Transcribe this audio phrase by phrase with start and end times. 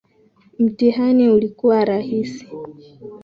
[0.59, 2.47] Mtihani ulikuwa rahisi